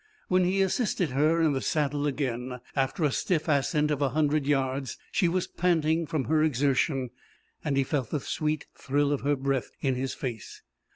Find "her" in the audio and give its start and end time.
1.11-1.39, 6.23-6.41, 9.21-9.35